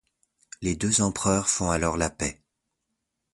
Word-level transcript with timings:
Les 0.63 0.75
deux 0.75 1.01
empereurs 1.03 1.47
font 1.47 1.69
alors 1.69 1.95
la 1.95 2.09
paix. 2.09 2.41